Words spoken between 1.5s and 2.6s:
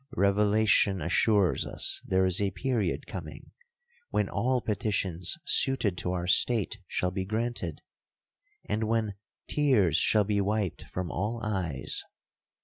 us there is a